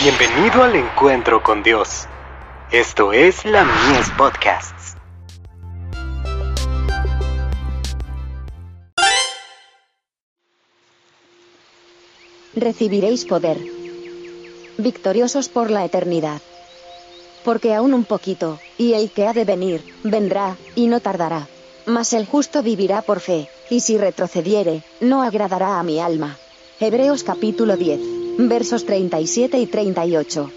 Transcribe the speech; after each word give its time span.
Bienvenido 0.00 0.62
al 0.62 0.76
encuentro 0.76 1.42
con 1.42 1.64
Dios. 1.64 2.06
Esto 2.70 3.12
es 3.12 3.44
la 3.44 3.64
Mies 3.64 4.08
Podcasts. 4.16 4.94
Recibiréis 12.54 13.24
poder. 13.24 13.58
Victoriosos 14.76 15.48
por 15.48 15.68
la 15.68 15.84
eternidad. 15.84 16.40
Porque 17.44 17.74
aún 17.74 17.92
un 17.92 18.04
poquito, 18.04 18.60
y 18.76 18.92
el 18.92 19.10
que 19.10 19.26
ha 19.26 19.32
de 19.32 19.44
venir, 19.44 19.82
vendrá, 20.04 20.56
y 20.76 20.86
no 20.86 21.00
tardará. 21.00 21.48
Mas 21.86 22.12
el 22.12 22.24
justo 22.24 22.62
vivirá 22.62 23.02
por 23.02 23.18
fe, 23.18 23.48
y 23.68 23.80
si 23.80 23.98
retrocediere, 23.98 24.84
no 25.00 25.22
agradará 25.22 25.80
a 25.80 25.82
mi 25.82 25.98
alma. 25.98 26.38
Hebreos 26.78 27.24
capítulo 27.24 27.76
10, 27.76 28.17
versos 28.46 28.86
37 28.86 29.58
y 29.58 29.66
38. 29.66 30.50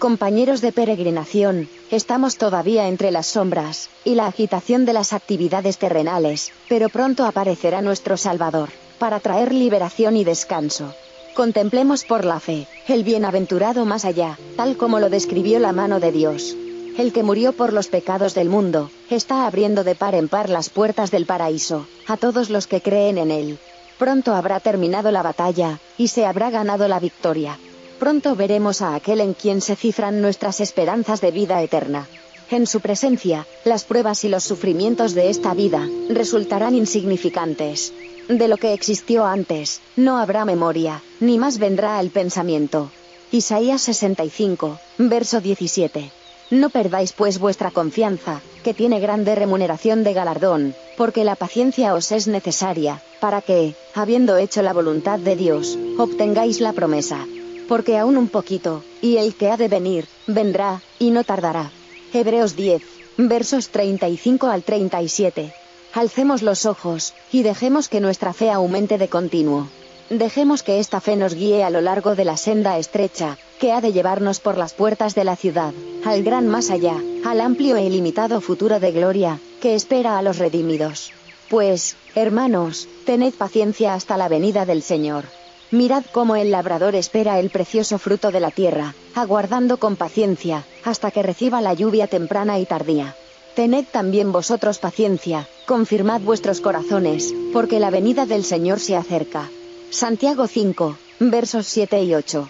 Compañeros 0.00 0.60
de 0.60 0.72
peregrinación, 0.72 1.68
estamos 1.92 2.36
todavía 2.36 2.88
entre 2.88 3.12
las 3.12 3.28
sombras, 3.28 3.88
y 4.04 4.16
la 4.16 4.26
agitación 4.26 4.84
de 4.84 4.92
las 4.92 5.12
actividades 5.12 5.78
terrenales, 5.78 6.50
pero 6.68 6.88
pronto 6.88 7.24
aparecerá 7.24 7.80
nuestro 7.80 8.16
Salvador, 8.16 8.70
para 8.98 9.20
traer 9.20 9.54
liberación 9.54 10.16
y 10.16 10.24
descanso. 10.24 10.92
Contemplemos 11.34 12.04
por 12.04 12.24
la 12.24 12.40
fe, 12.40 12.66
el 12.88 13.04
bienaventurado 13.04 13.84
más 13.84 14.04
allá, 14.04 14.36
tal 14.56 14.76
como 14.76 14.98
lo 14.98 15.08
describió 15.08 15.60
la 15.60 15.72
mano 15.72 16.00
de 16.00 16.10
Dios. 16.10 16.56
El 16.98 17.12
que 17.12 17.22
murió 17.22 17.52
por 17.52 17.72
los 17.72 17.86
pecados 17.86 18.34
del 18.34 18.48
mundo, 18.48 18.90
está 19.10 19.46
abriendo 19.46 19.84
de 19.84 19.94
par 19.94 20.16
en 20.16 20.28
par 20.28 20.50
las 20.50 20.70
puertas 20.70 21.12
del 21.12 21.24
paraíso, 21.24 21.86
a 22.08 22.16
todos 22.16 22.50
los 22.50 22.66
que 22.66 22.80
creen 22.80 23.18
en 23.18 23.30
él. 23.30 23.58
Pronto 23.98 24.34
habrá 24.34 24.60
terminado 24.60 25.10
la 25.10 25.22
batalla, 25.22 25.78
y 25.96 26.08
se 26.08 26.26
habrá 26.26 26.50
ganado 26.50 26.86
la 26.88 27.00
victoria. 27.00 27.58
Pronto 27.98 28.36
veremos 28.36 28.82
a 28.82 28.94
aquel 28.94 29.20
en 29.20 29.32
quien 29.32 29.60
se 29.60 29.74
cifran 29.74 30.20
nuestras 30.20 30.60
esperanzas 30.60 31.20
de 31.22 31.30
vida 31.30 31.62
eterna. 31.62 32.06
En 32.50 32.66
su 32.66 32.80
presencia, 32.80 33.46
las 33.64 33.84
pruebas 33.84 34.22
y 34.24 34.28
los 34.28 34.44
sufrimientos 34.44 35.14
de 35.14 35.30
esta 35.30 35.54
vida 35.54 35.88
resultarán 36.10 36.74
insignificantes. 36.74 37.92
De 38.28 38.48
lo 38.48 38.56
que 38.56 38.72
existió 38.72 39.24
antes, 39.24 39.80
no 39.96 40.18
habrá 40.18 40.44
memoria, 40.44 41.02
ni 41.20 41.38
más 41.38 41.58
vendrá 41.58 41.98
al 41.98 42.10
pensamiento. 42.10 42.90
Isaías 43.32 43.80
65, 43.82 44.78
verso 44.98 45.40
17. 45.40 46.12
No 46.50 46.70
perdáis 46.70 47.12
pues 47.12 47.38
vuestra 47.40 47.72
confianza, 47.72 48.40
que 48.62 48.72
tiene 48.72 49.00
grande 49.00 49.34
remuneración 49.34 50.04
de 50.04 50.12
galardón, 50.12 50.74
porque 50.96 51.24
la 51.24 51.34
paciencia 51.34 51.94
os 51.94 52.12
es 52.12 52.28
necesaria, 52.28 53.02
para 53.20 53.42
que, 53.42 53.74
habiendo 53.94 54.36
hecho 54.36 54.62
la 54.62 54.72
voluntad 54.72 55.18
de 55.18 55.34
Dios, 55.34 55.76
obtengáis 55.98 56.60
la 56.60 56.72
promesa. 56.72 57.26
Porque 57.68 57.98
aún 57.98 58.16
un 58.16 58.28
poquito, 58.28 58.84
y 59.02 59.16
el 59.16 59.34
que 59.34 59.50
ha 59.50 59.56
de 59.56 59.66
venir, 59.66 60.06
vendrá, 60.28 60.82
y 61.00 61.10
no 61.10 61.24
tardará. 61.24 61.72
Hebreos 62.12 62.54
10, 62.54 62.80
versos 63.16 63.70
35 63.70 64.46
al 64.46 64.62
37. 64.62 65.52
Alcemos 65.94 66.42
los 66.42 66.64
ojos, 66.64 67.14
y 67.32 67.42
dejemos 67.42 67.88
que 67.88 68.00
nuestra 68.00 68.32
fe 68.32 68.50
aumente 68.50 68.98
de 68.98 69.08
continuo. 69.08 69.66
Dejemos 70.10 70.62
que 70.62 70.78
esta 70.78 71.00
fe 71.00 71.16
nos 71.16 71.34
guíe 71.34 71.64
a 71.64 71.70
lo 71.70 71.80
largo 71.80 72.14
de 72.14 72.24
la 72.24 72.36
senda 72.36 72.78
estrecha, 72.78 73.38
que 73.58 73.72
ha 73.72 73.80
de 73.80 73.92
llevarnos 73.92 74.38
por 74.38 74.56
las 74.56 74.72
puertas 74.72 75.16
de 75.16 75.24
la 75.24 75.34
ciudad, 75.34 75.74
al 76.04 76.22
gran 76.22 76.46
más 76.46 76.70
allá, 76.70 76.94
al 77.24 77.40
amplio 77.40 77.76
e 77.76 77.82
ilimitado 77.82 78.40
futuro 78.40 78.78
de 78.78 78.92
gloria, 78.92 79.40
que 79.60 79.74
espera 79.74 80.16
a 80.16 80.22
los 80.22 80.38
redimidos. 80.38 81.10
Pues, 81.48 81.96
hermanos, 82.14 82.88
tened 83.04 83.34
paciencia 83.34 83.94
hasta 83.94 84.16
la 84.16 84.28
venida 84.28 84.64
del 84.64 84.82
Señor. 84.82 85.24
Mirad 85.72 86.04
cómo 86.12 86.36
el 86.36 86.52
labrador 86.52 86.94
espera 86.94 87.40
el 87.40 87.50
precioso 87.50 87.98
fruto 87.98 88.30
de 88.30 88.38
la 88.38 88.52
tierra, 88.52 88.94
aguardando 89.16 89.78
con 89.78 89.96
paciencia, 89.96 90.64
hasta 90.84 91.10
que 91.10 91.24
reciba 91.24 91.60
la 91.60 91.74
lluvia 91.74 92.06
temprana 92.06 92.60
y 92.60 92.66
tardía. 92.66 93.16
Tened 93.56 93.86
también 93.90 94.30
vosotros 94.30 94.78
paciencia, 94.78 95.48
confirmad 95.66 96.20
vuestros 96.20 96.60
corazones, 96.60 97.34
porque 97.52 97.80
la 97.80 97.90
venida 97.90 98.24
del 98.24 98.44
Señor 98.44 98.78
se 98.78 98.94
acerca. 98.94 99.50
Santiago 99.90 100.46
5, 100.46 100.98
versos 101.20 101.66
7 101.68 102.02
y 102.02 102.14
8. 102.14 102.48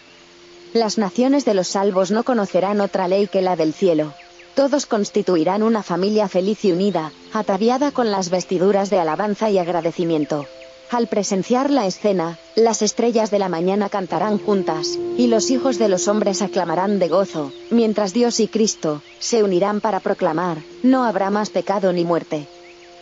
Las 0.73 0.99
naciones 0.99 1.45
de 1.45 1.55
los 1.55 1.69
salvos 1.69 2.11
no 2.11 2.25
conocerán 2.25 2.81
otra 2.81 3.09
ley 3.09 3.29
que 3.29 3.43
la 3.43 3.57
del 3.57 3.73
cielo. 3.73 4.15
Todos 4.55 4.87
constituirán 4.87 5.63
una 5.63 5.83
familia 5.83 6.29
feliz 6.29 6.65
y 6.65 6.73
unida, 6.73 7.13
ataviada 7.33 7.93
con 7.93 8.11
las 8.11 8.31
vestiduras 8.31 8.89
de 8.89 8.99
alabanza 8.99 9.51
y 9.51 9.59
agradecimiento. 9.59 10.47
Al 10.91 11.09
presenciar 11.09 11.71
la 11.71 11.87
escena, 11.87 12.39
las 12.55 12.81
estrellas 12.81 13.31
de 13.31 13.39
la 13.39 13.49
mañana 13.49 13.91
cantarán 13.91 14.39
juntas, 14.39 14.99
y 15.19 15.27
los 15.27 15.51
hijos 15.51 15.79
de 15.79 15.89
los 15.89 16.09
hombres 16.09 16.43
aclamarán 16.43 16.99
de 16.99 17.09
gozo, 17.09 17.53
mientras 17.71 18.15
Dios 18.15 18.41
y 18.41 18.49
Cristo 18.49 19.03
se 19.19 19.43
unirán 19.43 19.81
para 19.81 20.01
proclamar, 20.01 20.59
no 20.83 21.05
habrá 21.05 21.31
más 21.31 21.51
pecado 21.51 21.93
ni 21.93 22.05
muerte. 22.05 22.47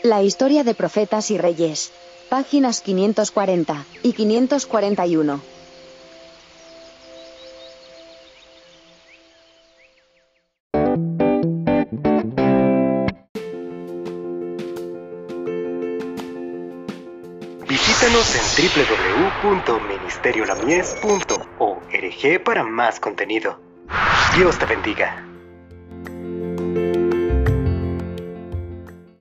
La 0.02 0.22
historia 0.22 0.64
de 0.64 0.74
profetas 0.74 1.30
y 1.30 1.38
reyes, 1.38 1.92
Páginas 2.34 2.80
540 2.80 3.84
y 4.02 4.12
541. 4.12 5.40
Visítanos 17.68 18.34
en 18.34 18.42
www.ministeriolamies.org 19.44 22.44
para 22.44 22.64
más 22.64 22.98
contenido. 22.98 23.60
Dios 24.36 24.58
te 24.58 24.66
bendiga. 24.66 25.24